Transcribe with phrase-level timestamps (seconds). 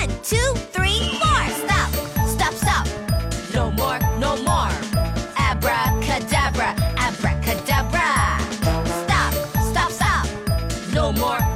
[0.00, 1.42] One, two, three, four.
[1.66, 1.90] Stop,
[2.28, 2.86] stop, stop.
[3.52, 4.70] No more, no more.
[5.36, 8.38] Abracadabra, abracadabra.
[9.02, 9.34] Stop,
[9.72, 10.26] stop, stop.
[10.94, 11.47] No more.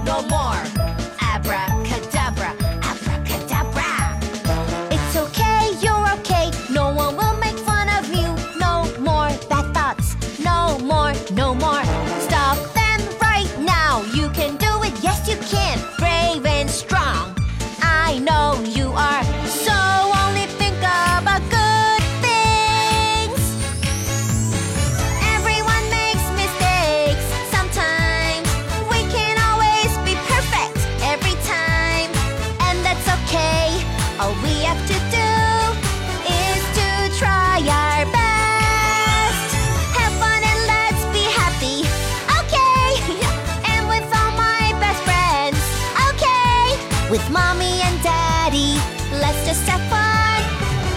[47.33, 48.75] Mommy and Daddy,
[49.19, 50.43] let's just have fun.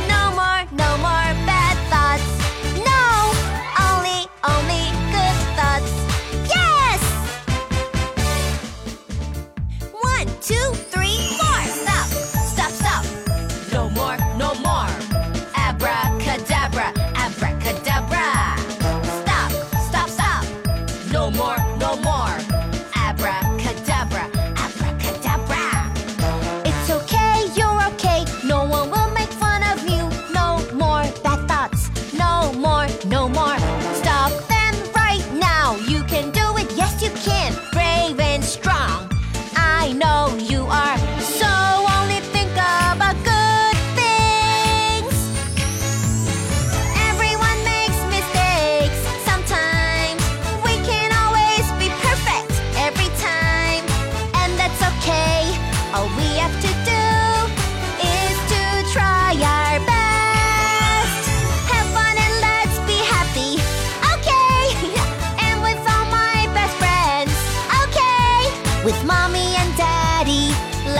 [0.09, 2.27] No more, no more bad thoughts.
[2.91, 3.31] No,
[3.87, 5.93] only, only good thoughts.
[6.53, 7.01] Yes!
[10.01, 11.61] One, two, three, four.
[11.81, 12.07] Stop,
[12.51, 13.05] stop, stop.
[13.71, 14.91] No more, no more.
[15.55, 18.27] Abracadabra, abracadabra.
[19.21, 19.51] Stop,
[19.87, 20.43] stop, stop.
[21.13, 22.34] No more, no more.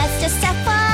[0.06, 0.46] Best friends.
[0.46, 0.76] Okay.
[0.76, 0.85] With